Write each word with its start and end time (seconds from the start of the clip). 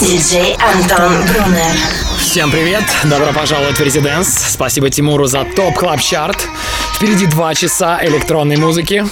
Диджей 0.00 0.54
Антон 0.60 1.22
Брунер. 1.22 1.72
Всем 2.18 2.50
привет! 2.50 2.84
Добро 3.04 3.32
пожаловать 3.32 3.78
в 3.78 3.82
Резиденс. 3.82 4.28
Спасибо 4.50 4.90
Тимуру 4.90 5.26
за 5.26 5.44
топ 5.44 5.74
клаб 5.74 6.00
чарт. 6.00 6.46
Впереди 6.94 7.26
два 7.26 7.54
часа 7.54 7.98
электронной 8.02 8.56
музыки. 8.56 9.06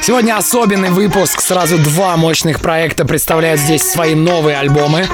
Сегодня 0.00 0.36
особенный 0.36 0.90
выпуск. 0.90 1.40
Сразу 1.40 1.78
два 1.78 2.16
мощных 2.16 2.60
проекта 2.60 3.04
представляют 3.04 3.60
здесь 3.60 3.82
свои 3.82 4.14
новые 4.14 4.58
альбомы. 4.58 5.08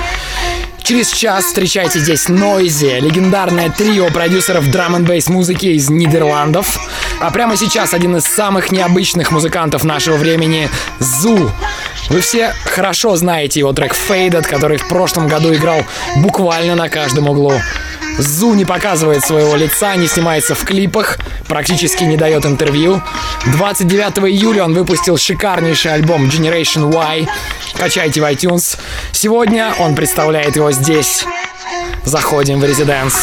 Через 0.90 1.12
час 1.12 1.44
встречайте 1.44 2.00
здесь 2.00 2.28
Нойзи, 2.28 2.98
легендарное 2.98 3.70
трио 3.70 4.08
продюсеров 4.08 4.68
драм 4.72 4.96
н 4.96 5.04
бейс 5.04 5.28
музыки 5.28 5.66
из 5.66 5.88
Нидерландов. 5.88 6.80
А 7.20 7.30
прямо 7.30 7.56
сейчас 7.56 7.94
один 7.94 8.16
из 8.16 8.24
самых 8.24 8.72
необычных 8.72 9.30
музыкантов 9.30 9.84
нашего 9.84 10.16
времени— 10.16 10.68
Зу. 10.98 11.48
Вы 12.08 12.20
все 12.20 12.52
хорошо 12.64 13.14
знаете 13.14 13.60
его 13.60 13.72
трек 13.72 13.92
Faded, 13.92 14.48
который 14.48 14.78
в 14.78 14.88
прошлом 14.88 15.28
году 15.28 15.54
играл 15.54 15.84
буквально 16.16 16.74
на 16.74 16.88
каждом 16.88 17.28
углу. 17.28 17.52
Зу 18.20 18.52
не 18.54 18.64
показывает 18.66 19.24
своего 19.24 19.56
лица, 19.56 19.96
не 19.96 20.06
снимается 20.06 20.54
в 20.54 20.64
клипах, 20.64 21.18
практически 21.48 22.04
не 22.04 22.16
дает 22.18 22.44
интервью. 22.44 23.02
29 23.46 24.18
июля 24.30 24.64
он 24.64 24.74
выпустил 24.74 25.16
шикарнейший 25.16 25.94
альбом 25.94 26.26
Generation 26.26 26.92
Y. 26.92 27.28
Качайте 27.78 28.20
в 28.20 28.24
iTunes. 28.24 28.76
Сегодня 29.12 29.72
он 29.78 29.94
представляет 29.94 30.54
его 30.56 30.70
здесь. 30.70 31.24
Заходим 32.04 32.60
в 32.60 32.64
резиденс. 32.64 33.14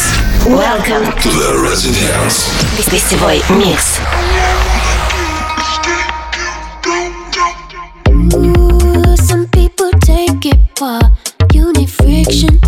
Welcome 0.44 1.14
To 1.22 1.30
the 1.30 1.70
Residence. 1.70 2.48
гостевой 2.90 3.42
микс. 3.50 3.98
Some 9.28 9.46
people 9.52 9.90
take 10.00 10.44
it 10.46 10.58
for 10.76 10.98
unique 11.52 11.88
friction, 11.88 12.58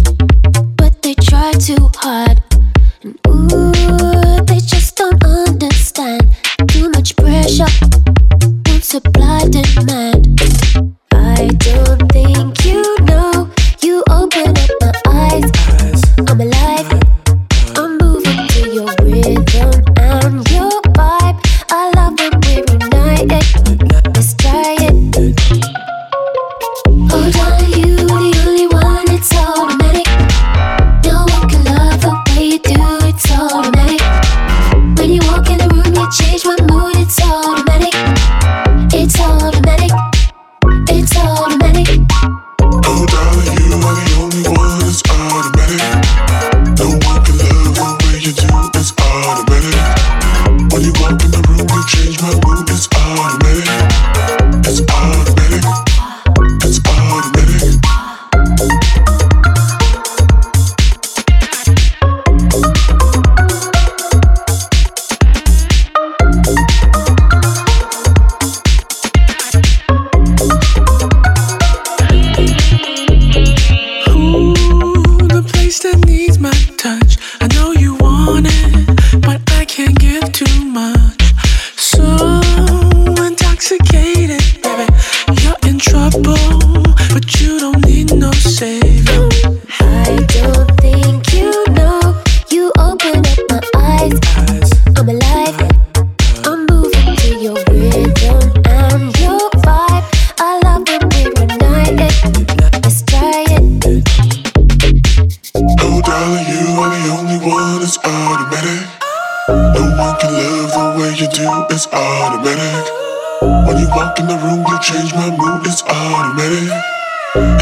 change 114.90 115.14
my 115.14 115.30
mood. 115.30 115.66
It's 115.66 115.82
automatic. 115.84 116.66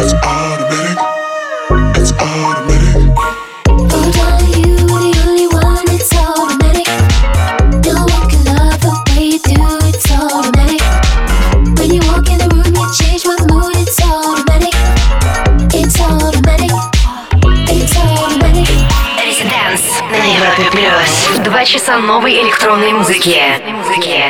It's 0.01 0.15
automatic. 0.25 0.99
It's 1.99 2.13
automatic. 2.13 2.95
Oh, 3.69 4.11
darling, 4.17 4.55
you 4.57 4.77
the 4.89 5.13
only 5.27 5.49
one. 5.53 5.85
It's 5.93 6.13
automatic. 6.17 6.89
No 7.85 8.09
one 8.09 8.27
can 8.33 8.43
love 8.49 8.81
the 8.81 8.93
way 9.13 9.25
you 9.33 9.41
do. 9.45 9.61
It's 9.91 10.09
automatic. 10.11 10.81
When 11.77 11.93
you 11.93 12.01
walk 12.09 12.31
in 12.33 12.39
the 12.41 12.49
room, 12.49 12.73
you 12.73 12.87
change 12.97 13.27
my 13.27 13.37
mood. 13.51 13.77
It's 13.77 14.01
automatic. 14.01 14.75
It's 15.77 16.01
automatic. 16.01 16.73
It's 17.69 17.97
automatic. 17.97 18.69
Резиденс 19.27 19.85
на 20.11 20.25
Европе 20.25 20.71
плюс. 20.71 21.45
Два 21.45 21.65
часа 21.67 21.99
новой 21.99 22.41
электронной 22.41 22.93
музыки. 22.93 23.37
Музыки. 23.71 24.23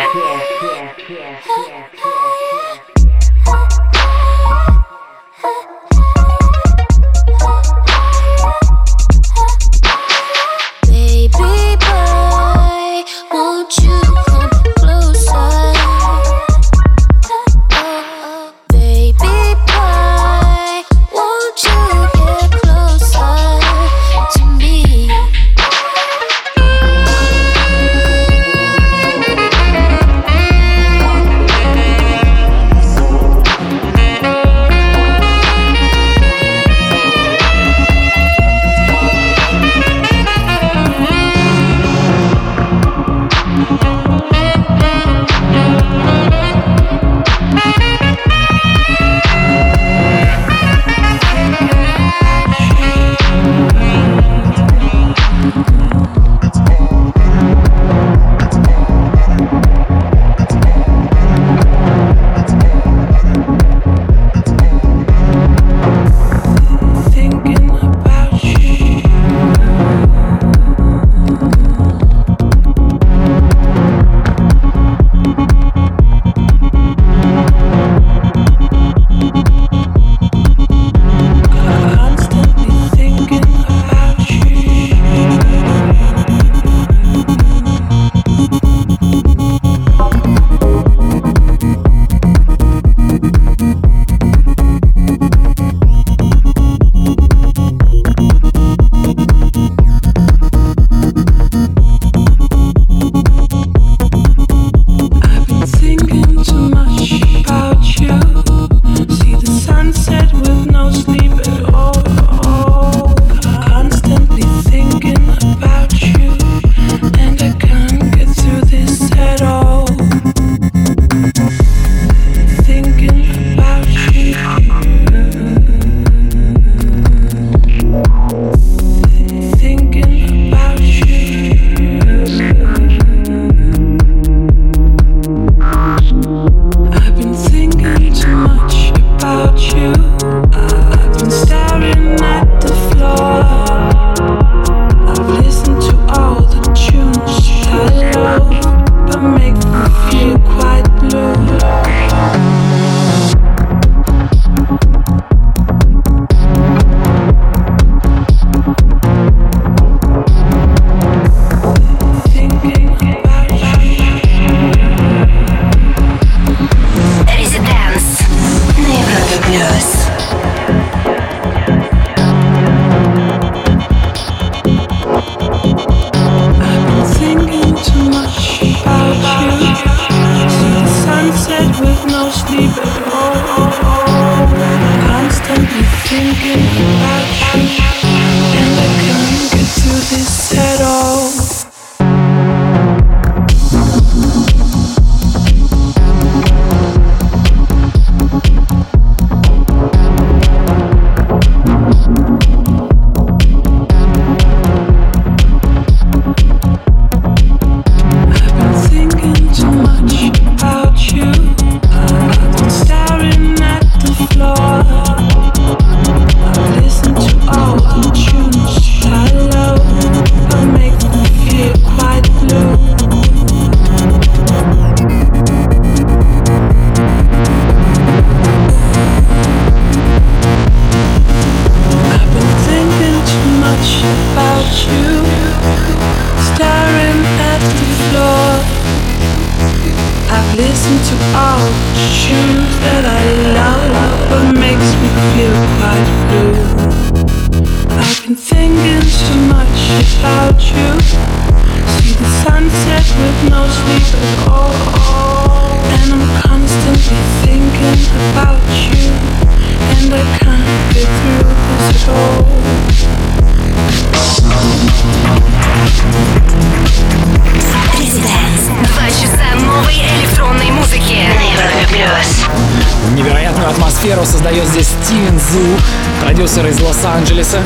Лос-Анджелеса. 276.38 277.58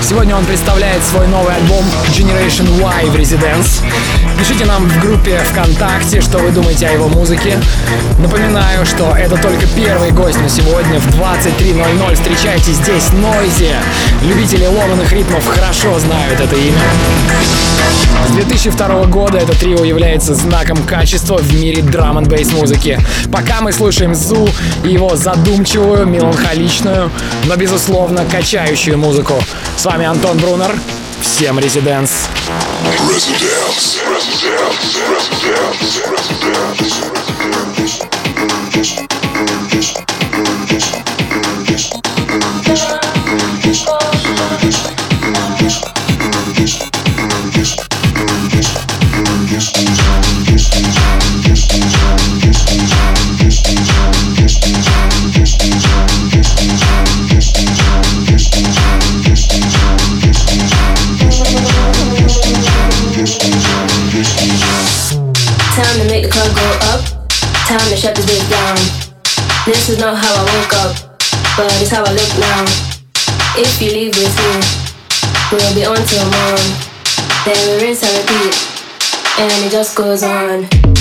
Сегодня 0.00 0.36
он 0.36 0.44
представляет 0.44 1.02
свой 1.02 1.26
новый 1.26 1.52
альбом 1.52 1.84
Generation 2.12 2.80
Y 2.80 3.06
в 3.06 3.16
Residence. 3.16 3.82
Пишите 4.40 4.64
нам 4.64 4.88
в 4.88 5.00
группе 5.02 5.38
ВКонтакте, 5.52 6.22
что 6.22 6.38
вы 6.38 6.50
думаете 6.50 6.86
о 6.86 6.92
его 6.92 7.08
музыке. 7.08 7.58
Напоминаю, 8.18 8.86
что 8.86 9.14
это 9.14 9.36
только 9.36 9.66
первый 9.76 10.12
гость 10.12 10.40
на 10.40 10.48
сегодня. 10.48 10.98
В 10.98 11.08
23.00 11.08 12.14
встречайте 12.14 12.72
здесь 12.72 13.12
Нойзи. 13.12 13.74
Любители 14.22 14.64
ломаных 14.64 15.12
ритмов 15.12 15.46
хорошо 15.46 15.98
знают 15.98 16.40
это 16.40 16.56
имя. 16.56 16.80
С 18.28 18.30
2002 18.32 19.04
года 19.04 19.36
это 19.36 19.52
трио 19.60 19.84
является 19.84 20.34
знаком 20.34 20.78
качества 20.84 21.36
в 21.36 21.54
мире 21.60 21.82
драм 21.82 22.16
н 22.16 22.24
бейс 22.24 22.50
музыки. 22.50 22.98
Пока 23.30 23.60
мы 23.60 23.72
слушаем 23.72 24.14
Зу 24.14 24.48
и 24.84 24.88
его 24.88 25.16
задумчивую, 25.16 26.06
меланхоличную, 26.06 27.10
но 27.44 27.56
безусловно 27.56 28.24
качающую 28.24 28.96
музыку. 28.96 29.34
С 29.76 29.84
вами 29.84 30.06
Антон 30.06 30.38
Брунер. 30.38 30.74
Всем 31.20 31.58
резиденс. 31.58 32.30
Residence. 32.82 34.00
Residence. 34.08 34.96
Residence. 34.96 36.00
Residence. 36.08 37.09
That's 71.90 72.06
how 72.06 72.12
I 72.12 72.14
look 72.14 72.38
now. 72.38 72.64
If 73.60 73.82
you 73.82 73.90
leave 73.90 74.14
with 74.14 74.36
me, 74.38 74.62
we'll 75.50 75.74
be 75.74 75.84
on 75.84 75.96
till 76.06 76.22
morn. 76.22 77.82
rinse 77.82 78.04
and 78.04 78.16
repeat, 78.16 78.54
and 79.40 79.66
it 79.66 79.72
just 79.72 79.96
goes 79.96 80.22
on. 80.22 80.99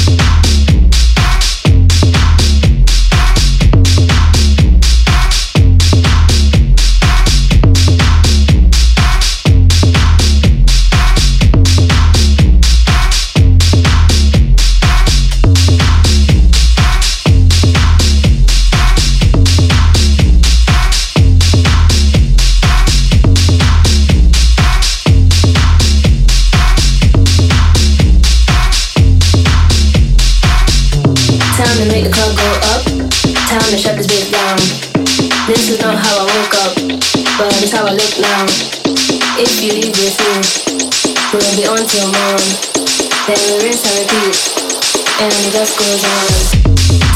and 45.22 45.54
goes 45.54 46.04
on. 46.06 46.30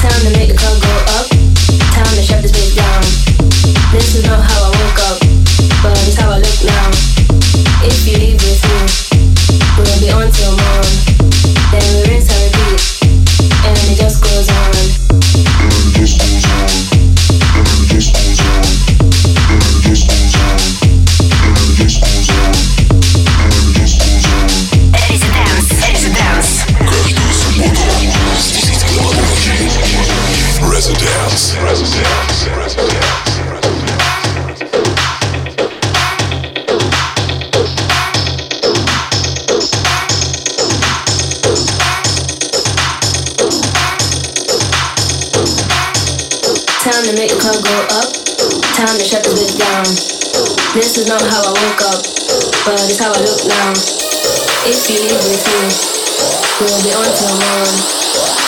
Time 0.01 0.21
to 0.23 0.31
make 0.37 0.49
the 0.49 0.57
club 0.57 0.81
go 0.81 0.93
up. 1.13 1.27
Time 1.93 2.15
to 2.15 2.23
shut 2.23 2.41
this 2.41 2.51
bitch 2.51 2.75
down. 2.75 3.01
This 3.91 4.15
is 4.15 4.25
not 4.25 4.41
how 4.41 4.63
I 4.63 4.69
woke 4.69 4.99
up, 5.11 5.19
but 5.83 5.97
it's 6.07 6.17
how 6.17 6.31
I 6.31 6.37
look 6.39 6.63
now. 6.65 7.22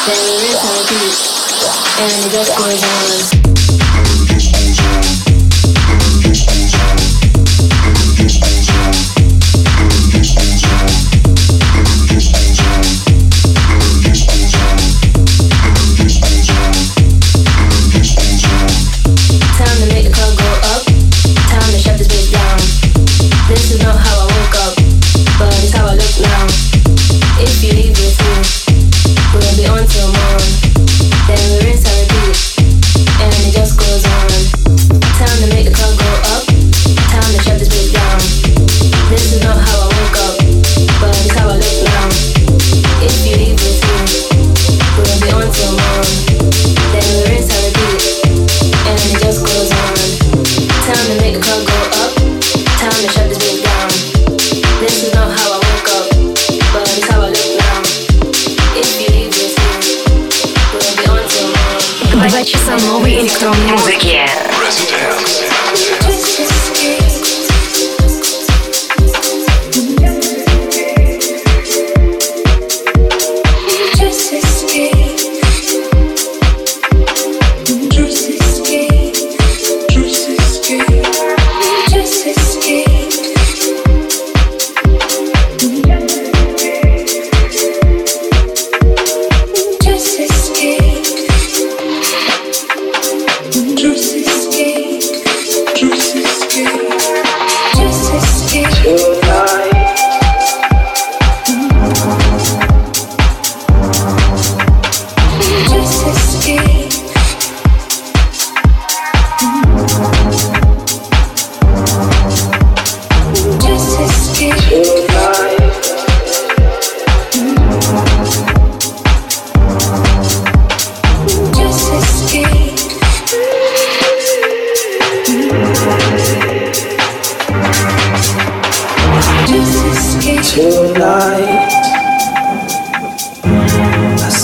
There 0.05 0.13
is 0.13 0.63
no 0.63 0.83
peace, 0.88 2.00
and 2.00 2.25
it 2.25 2.31
just 2.31 2.55
goes 2.55 2.83
on. 2.83 3.44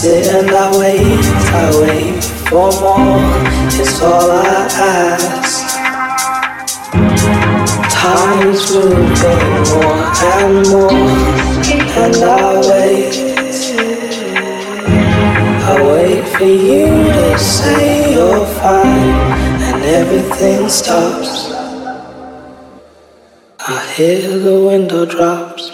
sit 0.01 0.34
and 0.34 0.50
I 0.50 0.79
wait, 0.79 1.25
I 1.53 1.70
wait 1.79 2.24
for 2.50 2.72
more. 2.81 3.22
It's 3.79 4.01
all 4.01 4.31
I 4.31 4.65
ask. 4.98 5.77
Times 7.93 8.62
will 8.72 8.98
go 9.22 9.36
more 9.70 10.01
and 10.34 10.55
more, 10.72 10.91
and 12.01 12.15
I 12.15 12.50
wait. 12.70 13.13
I 15.70 15.74
wait 15.93 16.27
for 16.36 16.46
you 16.46 16.88
to 17.17 17.38
say 17.38 18.15
you're 18.15 18.48
fine, 18.60 19.17
and 19.70 19.84
everything 19.84 20.67
stops. 20.67 21.51
I 23.60 23.93
hear 23.96 24.39
the 24.39 24.65
window 24.65 25.05
drops. 25.05 25.71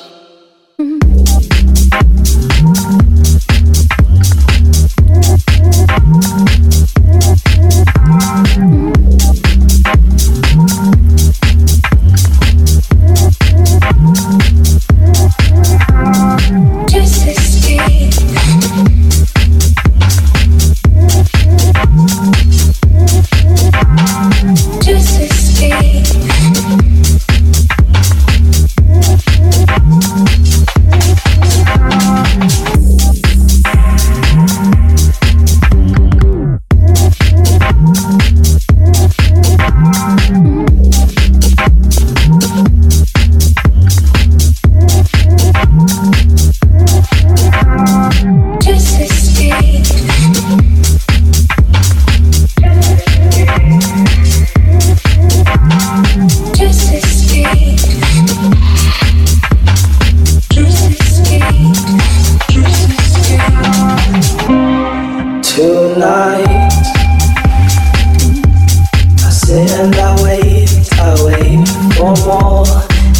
And 69.50 69.96
I 69.96 70.22
wait, 70.24 70.68
I 71.00 71.16
wait 71.24 71.66
for 71.96 72.14
more. 72.28 72.66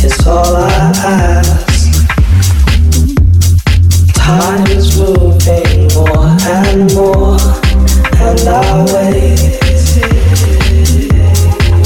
It's 0.04 0.28
all 0.28 0.58
I 0.58 0.92
ask. 0.98 2.06
Time 4.14 4.68
is 4.68 5.00
moving 5.00 5.88
more 5.96 6.28
and 6.52 6.94
more, 6.94 7.38
and 8.20 8.44
I 8.46 8.86
wait. 8.92 9.40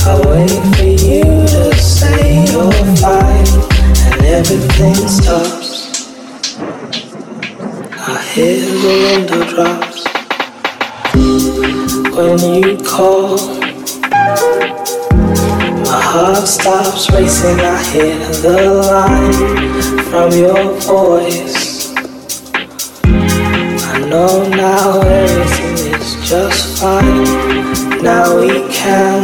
I 0.07 0.13
wait 0.25 0.49
for 0.75 0.89
you 0.89 1.23
to 1.45 1.75
say 1.77 2.43
you're 2.51 2.71
fine, 2.97 3.47
and 4.09 4.25
everything 4.25 5.07
stops. 5.07 5.69
I 7.95 8.23
hear 8.33 8.57
the 8.59 8.93
window 9.05 9.41
drops 9.53 10.01
when 12.15 12.39
you 12.63 12.77
call 12.83 13.60
heart 16.11 16.45
stops 16.45 17.09
racing, 17.11 17.61
I 17.61 17.81
hear 17.91 18.19
the 18.43 18.67
line 18.91 19.31
from 20.11 20.29
your 20.33 20.73
voice. 20.81 21.93
I 23.93 23.99
know 24.09 24.43
now 24.49 24.99
everything 24.99 25.93
is 25.93 26.29
just 26.29 26.81
fine. 26.81 27.23
Now 28.03 28.37
we 28.37 28.67
can, 28.73 29.23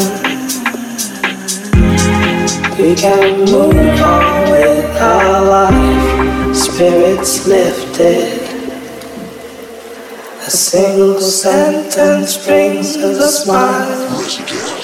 we 2.79 2.95
can 2.95 3.39
move 3.51 4.01
on 4.01 4.51
with 4.51 4.95
our 4.95 5.43
life. 5.43 6.55
Spirits 6.55 7.47
lifted. 7.47 8.43
A 10.39 10.49
single 10.49 11.19
sentence 11.19 12.45
brings 12.45 12.95
us 12.95 13.17
a 13.19 13.43
smile. 13.43 14.76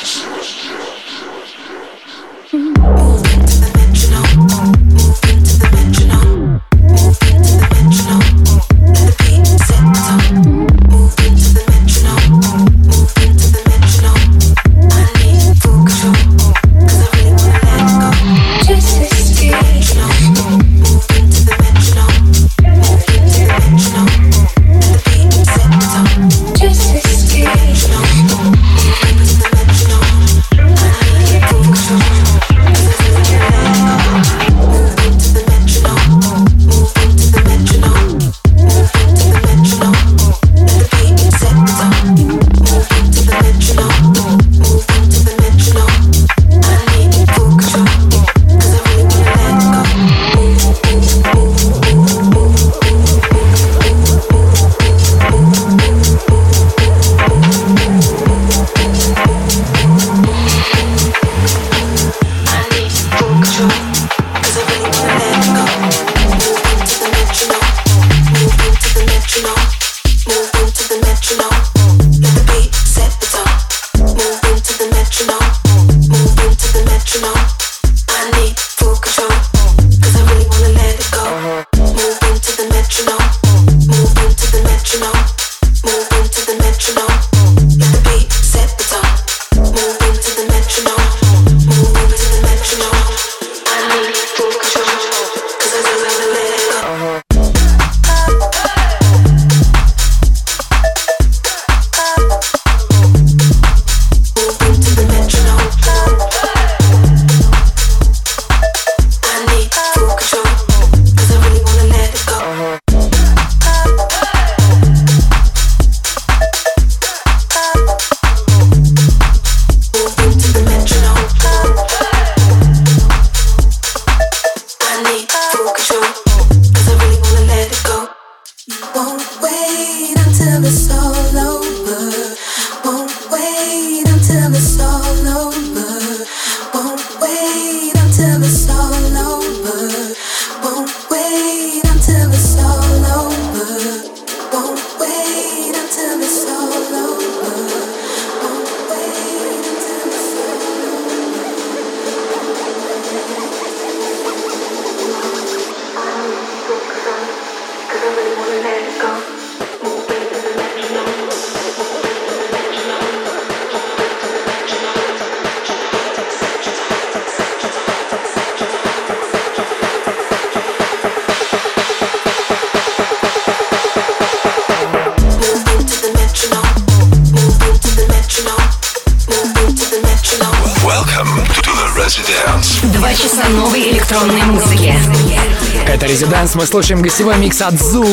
Слушаем 186.73 187.03
гостевой 187.03 187.37
микс 187.37 187.61
от 187.61 187.79
Зу, 187.79 188.03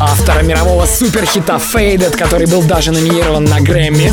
автора 0.00 0.42
мирового 0.42 0.84
суперхита 0.84 1.60
Faded, 1.62 2.16
который 2.16 2.48
был 2.48 2.60
даже 2.60 2.90
номинирован 2.90 3.44
на 3.44 3.60
Грэмми. 3.60 4.12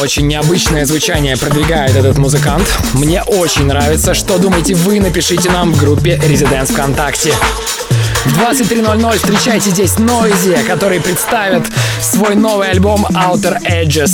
Очень 0.00 0.28
необычное 0.28 0.86
звучание 0.86 1.36
продвигает 1.36 1.94
этот 1.94 2.16
музыкант. 2.16 2.66
Мне 2.94 3.22
очень 3.22 3.66
нравится. 3.66 4.14
Что 4.14 4.38
думаете 4.38 4.74
вы? 4.74 4.98
Напишите 4.98 5.50
нам 5.50 5.74
в 5.74 5.78
группе 5.78 6.18
Резиденс 6.26 6.70
ВКонтакте. 6.70 7.34
В 8.24 8.40
23.00 8.40 9.16
встречайте 9.18 9.68
здесь 9.68 9.98
Нойзи, 9.98 10.56
который 10.66 11.00
представит 11.00 11.66
свой 12.00 12.34
новый 12.34 12.70
альбом 12.70 13.04
Outer 13.10 13.58
Edges. 13.62 14.10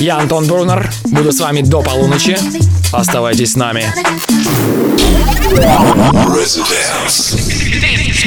Я 0.00 0.18
Антон 0.18 0.48
Брунер, 0.48 0.90
буду 1.04 1.30
с 1.30 1.38
вами 1.38 1.60
до 1.60 1.82
полуночи. 1.82 2.36
Оставайтесь 2.92 3.52
с 3.52 3.54
нами. 3.54 3.86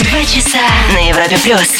Два 0.03 0.25
часа 0.25 0.59
на 0.91 0.99
Европе 1.07 1.37
Плюс. 1.41 1.79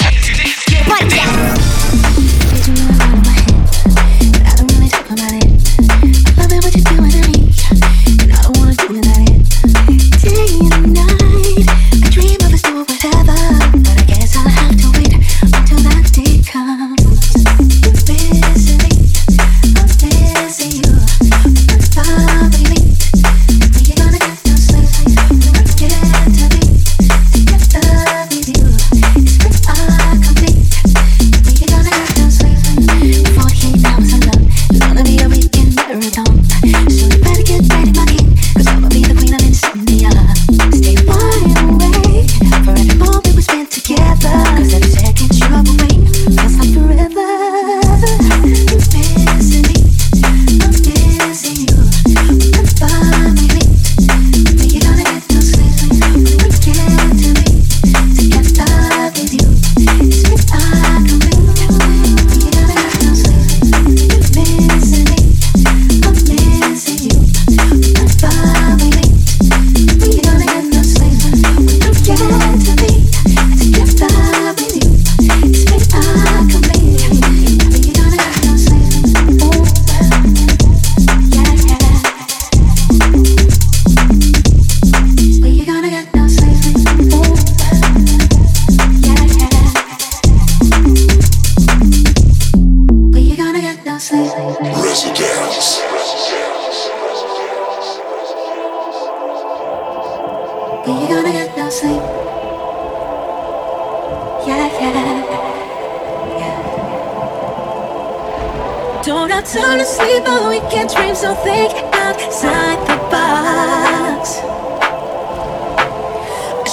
so 111.22 111.36
think 111.36 111.72
outside 111.94 112.80
the 112.90 112.98
box. 113.14 114.42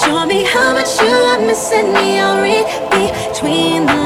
Show 0.01 0.25
me 0.25 0.43
how 0.43 0.73
much 0.73 0.99
you 0.99 1.15
are 1.29 1.39
missing 1.39 1.93
me. 1.93 2.19
I'll 2.19 2.41
read 2.41 2.65
between 2.89 3.85
the 3.85 3.98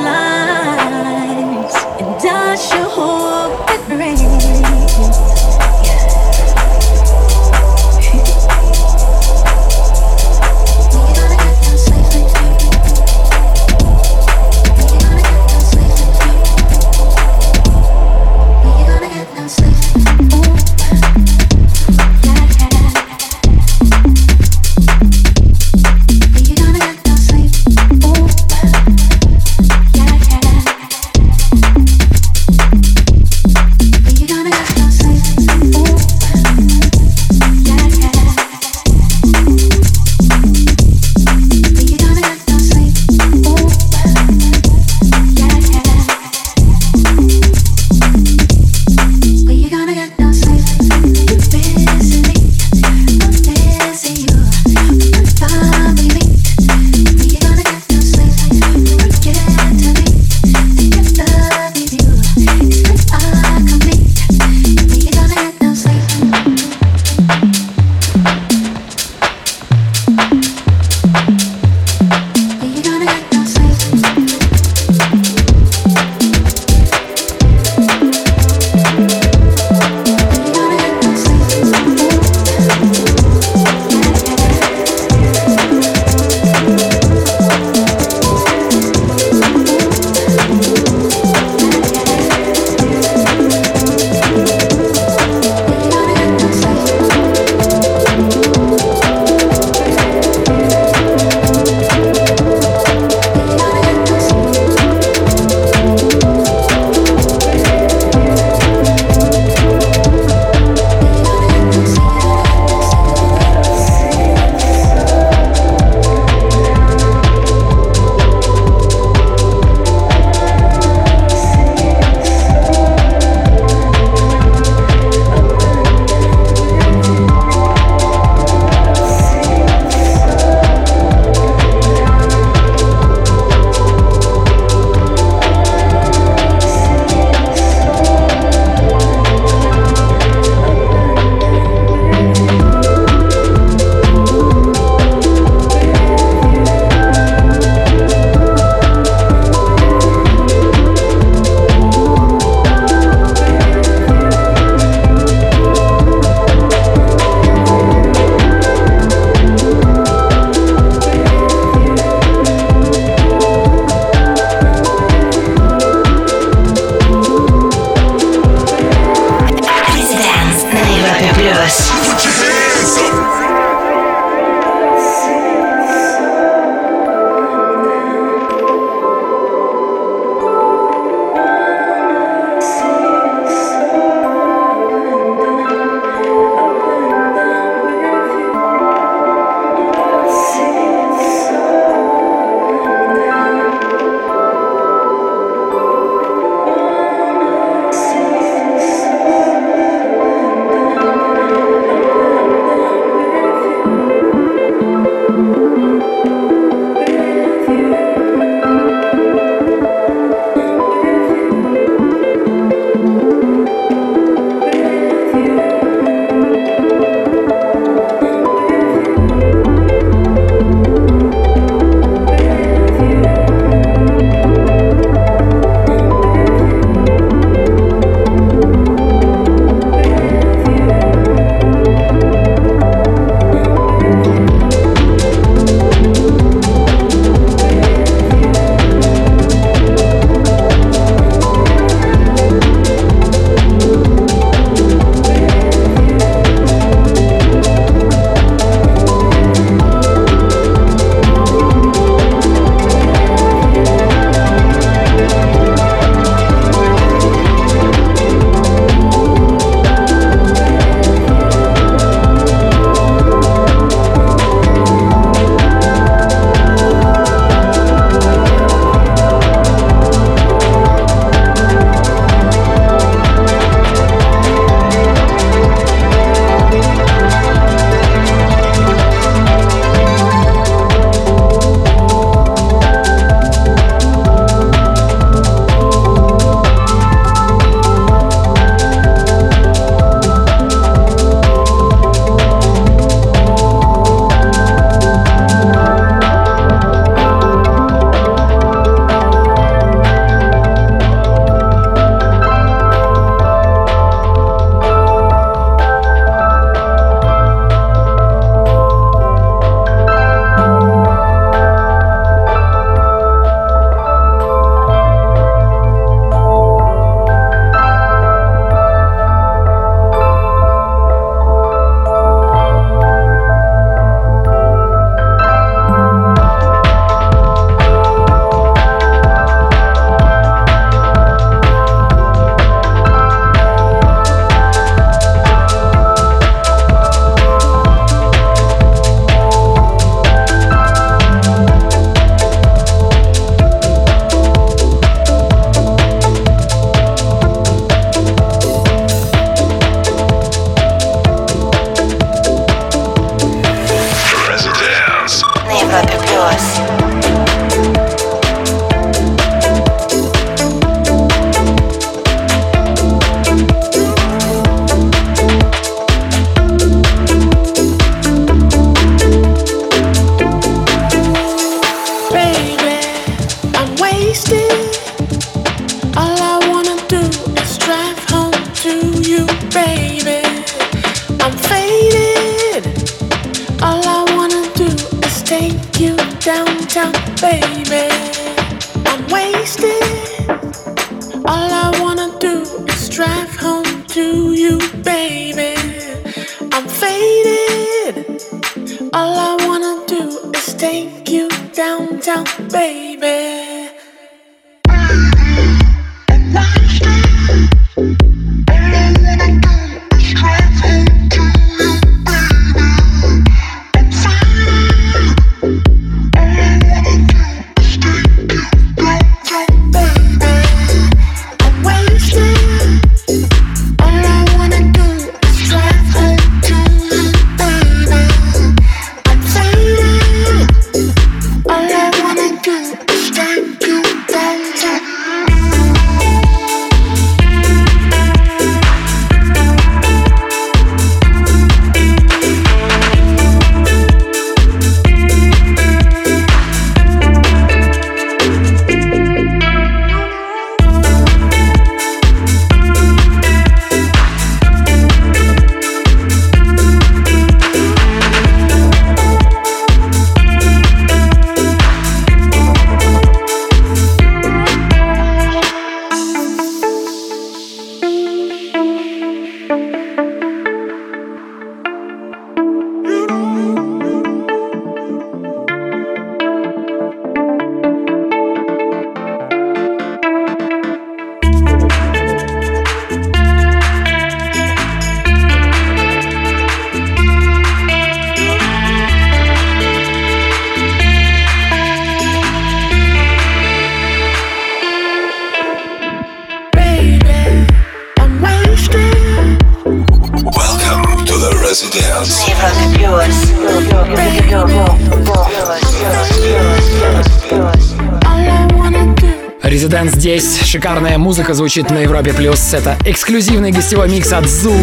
Шикарная 510.83 511.17
музыка 511.17 511.53
звучит 511.53 511.89
на 511.91 511.99
Европе+. 511.99 512.33
плюс. 512.33 512.73
Это 512.73 512.97
эксклюзивный 513.05 513.71
гостевой 513.71 514.09
микс 514.09 514.33
от 514.33 514.49
Зу, 514.49 514.73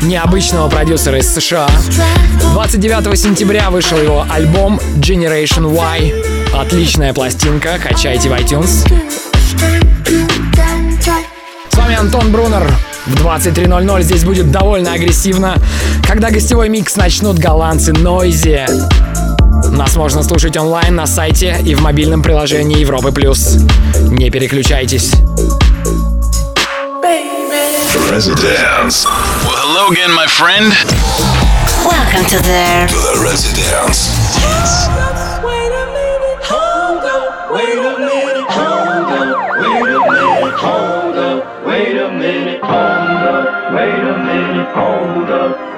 необычного 0.00 0.70
продюсера 0.70 1.18
из 1.18 1.30
США. 1.34 1.68
29 2.54 3.18
сентября 3.18 3.68
вышел 3.68 3.98
его 3.98 4.24
альбом 4.30 4.80
Generation 4.96 5.70
Y. 5.76 6.14
Отличная 6.54 7.12
пластинка, 7.12 7.78
качайте 7.78 8.30
в 8.30 8.32
iTunes. 8.32 8.90
С 11.70 11.76
вами 11.76 11.96
Антон 11.96 12.32
Брунер. 12.32 12.72
В 13.04 13.14
23.00 13.16 14.02
здесь 14.02 14.24
будет 14.24 14.50
довольно 14.50 14.94
агрессивно, 14.94 15.56
когда 16.08 16.30
гостевой 16.30 16.70
микс 16.70 16.96
начнут 16.96 17.38
голландцы 17.38 17.92
Нойзи. 17.92 19.19
Нас 19.70 19.96
можно 19.96 20.22
слушать 20.22 20.56
онлайн 20.56 20.94
на 20.94 21.06
сайте 21.06 21.58
и 21.64 21.74
в 21.74 21.80
мобильном 21.80 22.22
приложении 22.22 22.78
Европы+. 22.78 23.12
плюс. 23.12 23.56
Не 24.10 24.30
переключайтесь. 24.30 25.12
Residence. 28.10 29.06
Well, 29.44 29.56
hello 29.56 29.88
again, 29.90 30.12
my 30.12 30.26
friend. 30.26 30.72
Welcome 31.84 32.24
to 32.26 32.38
the 32.42 32.86
To 32.88 32.98
the 32.98 33.22
Residence. 33.22 35.09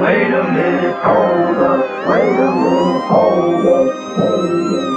Wait 0.03 0.35
a 0.35 0.45
minute, 0.53 0.97
hold 1.05 1.59
up, 1.59 2.09
wait 2.09 2.41
a 2.47 2.51
minute, 2.63 3.03
hold 3.11 3.67
up. 3.67 3.89
crois 4.17 4.92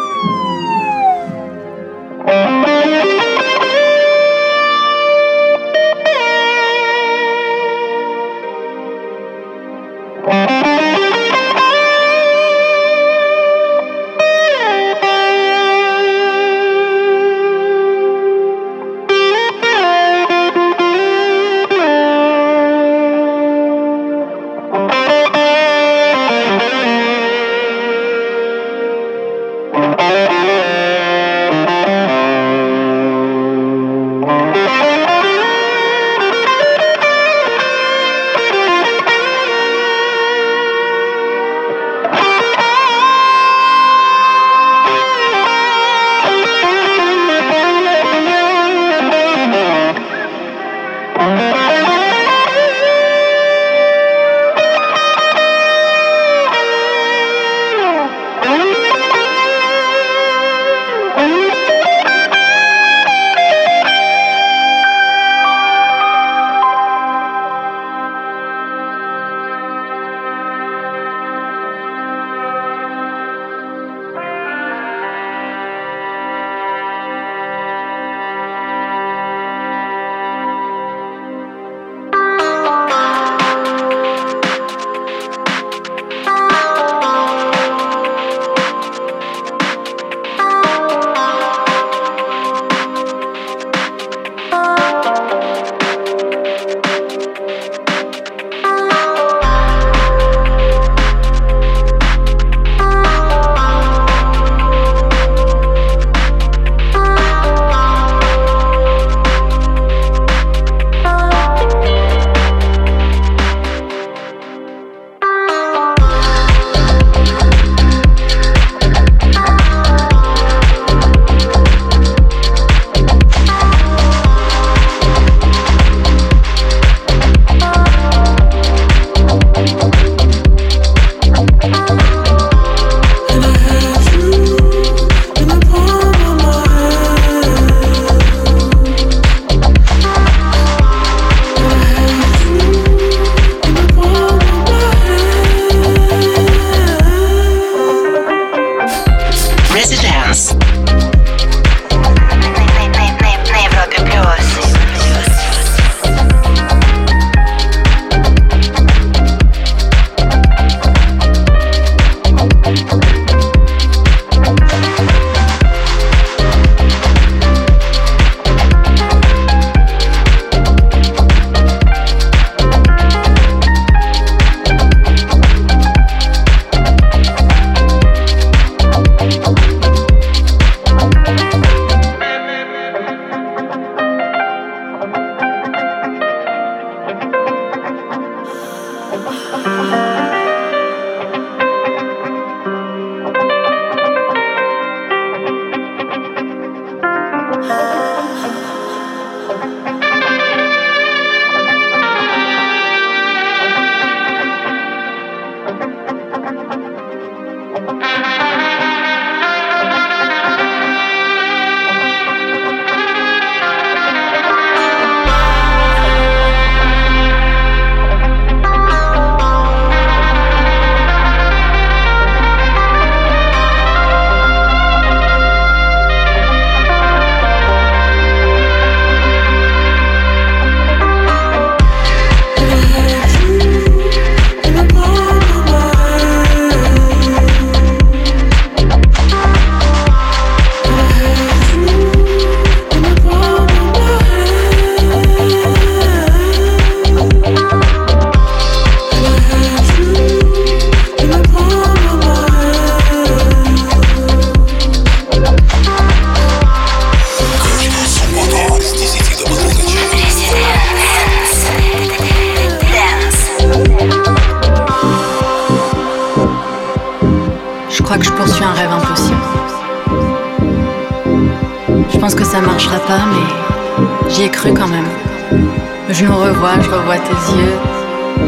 revois, 276.48 276.80
je 276.80 276.90
revois 276.90 277.18
tes 277.18 277.58
yeux, 277.58 277.76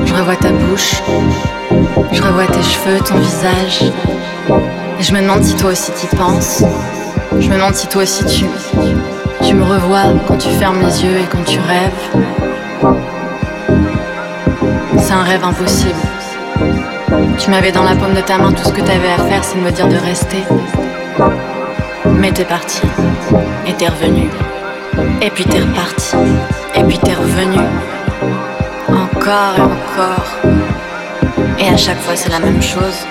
je 0.06 0.14
revois 0.14 0.36
ta 0.36 0.50
bouche, 0.52 1.02
je 2.12 2.22
revois 2.22 2.46
tes 2.46 2.62
cheveux, 2.62 3.00
ton 3.00 3.18
visage. 3.18 3.92
Et 5.00 5.04
je 5.04 5.14
me 5.14 5.22
demande 5.22 5.44
si 5.44 5.56
toi 5.56 5.72
aussi 5.72 5.92
t'y 5.92 6.08
penses. 6.16 6.64
Je 7.40 7.50
me 7.50 7.56
demande 7.56 7.74
si 7.74 7.88
toi 7.88 8.04
aussi 8.04 8.24
tu, 8.26 8.46
tu 9.46 9.54
me 9.54 9.64
revois 9.64 10.14
quand 10.28 10.38
tu 10.38 10.50
fermes 10.50 10.80
les 10.80 11.04
yeux 11.04 11.18
et 11.18 11.26
quand 11.32 11.44
tu 11.46 11.60
rêves. 11.60 12.24
C'est 15.00 15.14
un 15.14 15.24
rêve 15.24 15.44
impossible. 15.44 16.00
Tu 17.40 17.50
m'avais 17.50 17.72
dans 17.72 17.84
la 17.84 17.96
paume 17.96 18.14
de 18.14 18.22
ta 18.22 18.38
main, 18.38 18.52
tout 18.52 18.64
ce 18.64 18.74
que 18.74 18.82
t'avais 18.82 19.12
à 19.18 19.24
faire, 19.24 19.44
c'est 19.44 19.58
de 19.58 19.64
me 19.64 19.72
dire 19.72 19.88
de 19.88 19.98
rester. 19.98 20.44
Mais 22.20 22.32
t'es 22.32 22.46
parti, 22.46 22.82
et 23.66 23.74
t'es 23.74 23.88
revenu. 23.88 24.28
Et 25.22 25.30
puis 25.30 25.46
t'es 25.46 25.60
reparti, 25.60 26.16
et 26.78 26.84
puis 26.84 26.98
t'es 27.00 27.14
revenu. 27.14 27.60
Encore 28.88 29.58
et 29.58 29.62
encore. 29.62 30.28
Et 31.60 31.68
à 31.70 31.78
chaque 31.78 32.00
fois, 32.00 32.16
c'est 32.16 32.30
la 32.30 32.40
même 32.40 32.62
chose. 32.62 33.06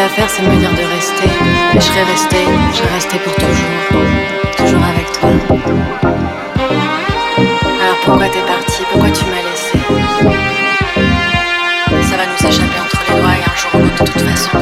À 0.00 0.08
faire, 0.08 0.28
c'est 0.30 0.42
me 0.42 0.56
dire 0.56 0.70
de 0.70 0.84
rester. 0.94 1.28
Et 1.74 1.80
je 1.80 1.84
serais 1.84 2.04
restée, 2.04 2.44
je 2.72 2.76
serais 2.76 3.18
pour 3.18 3.34
toujours. 3.34 4.02
Toujours 4.56 4.82
avec 4.82 5.12
toi. 5.12 5.30
Alors 7.82 7.98
pourquoi 8.04 8.28
t'es 8.28 8.40
parti 8.46 8.82
Pourquoi 8.92 9.10
tu 9.10 9.24
m'as 9.24 9.42
laissé 9.48 9.78
Ça 12.08 12.16
va 12.16 12.24
nous 12.26 12.48
échapper 12.48 12.80
entre 12.80 13.00
les 13.08 13.20
doigts 13.20 13.36
et 13.38 13.44
un 13.44 13.56
jour 13.56 13.70
ou 13.74 13.78
l'autre 13.78 14.04
de 14.04 14.10
toute 14.10 14.22
façon. 14.22 14.58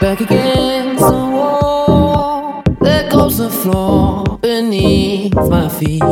Back 0.00 0.20
against 0.22 0.98
the 0.98 1.12
wall, 1.12 2.62
there 2.80 3.08
goes 3.10 3.36
the 3.38 3.50
floor 3.50 4.38
beneath 4.40 5.34
my 5.50 5.68
feet. 5.68 6.02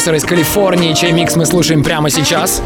Имя 0.00 0.12
продюсера 0.12 0.16
из 0.16 0.24
Калифорнии, 0.24 0.94
чей 0.94 1.12
микс 1.12 1.36
мы 1.36 1.44
слушаем 1.44 1.84
прямо 1.84 2.10
сейчас. 2.10 2.62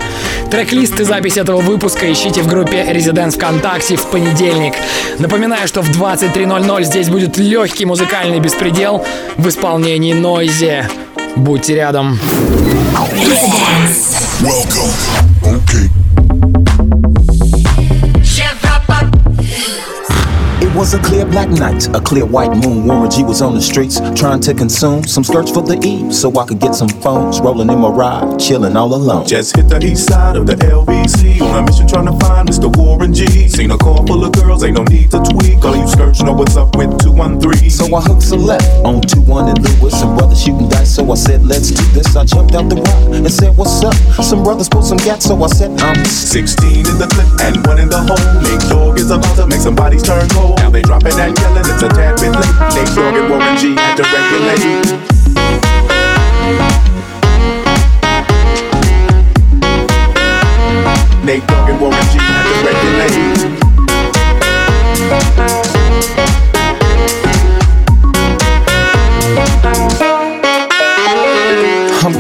Трек-лист 0.50 1.00
и 1.00 1.04
запись 1.04 1.36
этого 1.36 1.60
выпуска 1.60 2.10
ищите 2.12 2.42
в 2.42 2.46
группе 2.46 2.82
Residents 2.82 3.32
ВКонтакте 3.32 3.96
в 3.96 4.06
понедельник. 4.06 4.74
Напоминаю, 5.18 5.66
что 5.66 5.82
в 5.82 5.90
23.00 5.90 6.84
здесь 6.84 7.08
будет 7.08 7.36
легкий 7.36 7.86
музыкальный 7.86 8.40
беспредел 8.40 9.04
в 9.36 9.48
исполнении 9.48 10.12
Нойзи. 10.12 10.84
Будьте 11.36 11.74
рядом. 11.74 12.18
Welcome. 14.40 14.92
Okay. 15.42 16.03
It 20.74 20.78
was 20.78 20.92
a 20.92 20.98
clear 20.98 21.24
black 21.24 21.48
night, 21.50 21.86
a 21.94 22.00
clear 22.00 22.26
white 22.26 22.50
moon. 22.50 22.84
Warren 22.84 23.08
G 23.08 23.22
was 23.22 23.40
on 23.40 23.54
the 23.54 23.62
streets 23.62 24.00
trying 24.18 24.40
to 24.40 24.52
consume 24.52 25.04
some 25.04 25.22
skirts 25.22 25.52
for 25.52 25.62
the 25.62 25.78
eve 25.86 26.12
so 26.12 26.36
I 26.36 26.44
could 26.46 26.58
get 26.58 26.74
some 26.74 26.88
phones. 26.88 27.40
Rolling 27.40 27.70
in 27.70 27.78
my 27.78 27.88
ride, 27.88 28.40
chilling 28.40 28.76
all 28.76 28.92
alone. 28.92 29.24
Just 29.24 29.54
hit 29.54 29.68
the 29.68 29.78
east 29.78 30.08
side 30.08 30.34
of 30.34 30.48
the 30.48 30.56
LBC 30.56 31.40
on 31.40 31.62
a 31.62 31.64
mission 31.64 31.86
trying 31.86 32.06
to 32.06 32.26
find 32.26 32.48
Mr. 32.48 32.66
Warren 32.76 33.14
G. 33.14 33.46
Seen 33.46 33.70
a 33.70 33.78
car 33.78 34.04
full 34.04 34.24
of 34.24 34.32
girls, 34.32 34.64
ain't 34.64 34.76
no 34.76 34.82
need 34.82 35.12
to 35.12 35.22
tweak. 35.22 35.64
All 35.64 35.76
you 35.76 35.86
skirts 35.86 36.22
know 36.22 36.32
what's 36.32 36.56
up 36.56 36.74
with 36.74 36.90
213. 36.98 37.70
So 37.70 37.94
I 37.94 38.02
hooked 38.02 38.26
a 38.32 38.34
left 38.34 38.66
on 38.84 39.00
2-1 39.00 39.54
and 39.54 39.62
Lewis. 39.62 39.94
Some 39.94 40.16
brothers 40.16 40.42
shooting 40.42 40.68
dice, 40.68 40.92
so 40.92 41.08
I 41.08 41.14
said, 41.14 41.46
let's 41.46 41.70
do 41.70 41.84
this. 41.94 42.16
I 42.16 42.24
jumped 42.24 42.52
out 42.56 42.68
the 42.68 42.82
rock 42.82 43.14
and 43.14 43.30
said, 43.30 43.56
what's 43.56 43.84
up? 43.84 43.94
Some 44.24 44.42
brothers 44.42 44.68
pulled 44.68 44.86
some 44.86 44.98
gas, 44.98 45.22
so 45.22 45.40
I 45.40 45.46
said, 45.46 45.70
I'm 45.78 46.04
16 46.04 46.68
in 46.68 46.98
the 46.98 47.06
clip 47.14 47.30
and 47.46 47.64
one 47.64 47.78
in 47.78 47.88
the 47.88 48.02
hole. 48.02 48.18
Nate 48.42 48.66
Dogg 48.66 48.98
is 48.98 49.12
about 49.12 49.36
to 49.36 49.46
make 49.46 49.60
some 49.60 49.76
bodies 49.76 50.02
turn 50.02 50.28
cold. 50.30 50.63
Now 50.64 50.70
they 50.70 50.80
dropping 50.80 51.12
and 51.20 51.38
yelling, 51.38 51.58
it's 51.58 51.82
a 51.82 51.88
tad 51.90 52.16
bit 52.18 52.32
late. 52.32 52.54
Nate 52.74 52.96
Dogg 52.96 53.14
and 53.16 53.28
Warren 53.28 53.58
G 53.58 53.74
had 53.76 53.96
to 53.96 54.02
regulate. 54.02 54.86
Nate 61.22 61.46
Dogg 61.46 61.68
and 61.68 61.80
Warren 61.82 62.02
G 62.04 62.18
had 62.18 62.44
to 62.48 62.54
regulate. 62.64 63.33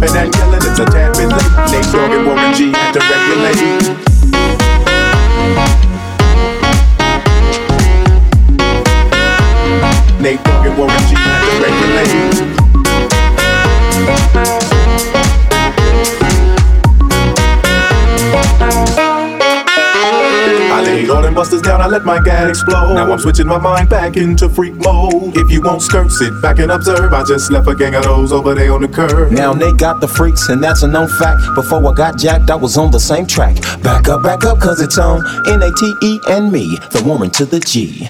popping 0.00 0.16
and 0.16 0.39
let 21.90 22.04
my 22.04 22.22
gat 22.22 22.48
explode. 22.48 22.94
Now 22.94 23.12
I'm 23.12 23.18
switching 23.18 23.46
my 23.46 23.58
mind 23.58 23.88
back 23.88 24.16
into 24.16 24.48
freak 24.48 24.74
mode. 24.74 25.36
If 25.36 25.50
you 25.50 25.60
won't 25.60 25.82
skirt, 25.82 26.10
sit 26.10 26.32
back 26.40 26.58
and 26.58 26.70
observe. 26.70 27.12
I 27.12 27.24
just 27.24 27.50
left 27.50 27.68
a 27.68 27.74
gang 27.74 27.94
of 27.94 28.04
those 28.04 28.32
over 28.32 28.54
there 28.54 28.72
on 28.72 28.82
the 28.82 28.88
curb. 28.88 29.32
Now 29.32 29.52
they 29.52 29.72
got 29.72 30.00
the 30.00 30.08
freaks, 30.08 30.48
and 30.48 30.62
that's 30.62 30.82
a 30.82 30.88
known 30.88 31.08
fact. 31.08 31.40
Before 31.54 31.84
I 31.86 31.94
got 31.94 32.18
jacked, 32.18 32.50
I 32.50 32.54
was 32.54 32.76
on 32.76 32.90
the 32.90 33.00
same 33.00 33.26
track. 33.26 33.60
Back 33.82 34.08
up, 34.08 34.22
back 34.22 34.44
up, 34.44 34.60
cause 34.60 34.80
it's 34.80 34.98
on 34.98 35.20
N 35.48 35.62
A 35.62 35.72
T 35.72 35.94
E 36.02 36.20
and 36.28 36.52
me, 36.52 36.76
the 36.92 37.02
woman 37.04 37.30
to 37.30 37.44
the 37.44 37.60
G. 37.60 38.08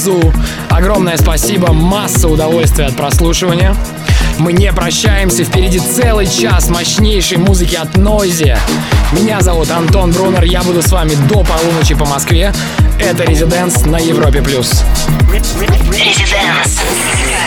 Зу. 0.00 0.32
Огромное 0.70 1.18
спасибо, 1.18 1.74
масса 1.74 2.26
удовольствия 2.26 2.86
от 2.86 2.96
прослушивания. 2.96 3.76
Мы 4.38 4.54
не 4.54 4.72
прощаемся, 4.72 5.44
впереди 5.44 5.78
целый 5.78 6.26
час 6.26 6.70
мощнейшей 6.70 7.36
музыки 7.36 7.76
от 7.76 7.98
Нойзи. 7.98 8.56
Меня 9.12 9.42
зовут 9.42 9.70
Антон 9.70 10.12
Брунер, 10.12 10.44
я 10.44 10.62
буду 10.62 10.80
с 10.80 10.90
вами 10.90 11.12
до 11.28 11.44
полуночи 11.44 11.94
по 11.94 12.06
Москве. 12.06 12.54
Это 12.98 13.24
«Резиденс» 13.24 13.84
на 13.84 13.98
Европе+. 13.98 14.40
плюс. 14.40 14.84
«Резиденс» 15.30 16.80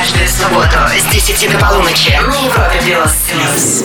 каждую 0.04 0.30
субботу 0.30 0.78
с 0.96 1.12
10 1.12 1.52
до 1.52 1.58
полуночи 1.58 2.12
на 2.12 2.46
Европе+. 2.46 2.82
плюс. 2.84 3.83